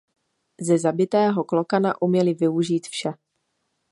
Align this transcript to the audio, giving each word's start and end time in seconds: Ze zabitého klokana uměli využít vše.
Ze 0.61 0.77
zabitého 0.77 1.43
klokana 1.43 2.01
uměli 2.01 2.33
využít 2.33 2.87
vše. 2.87 3.11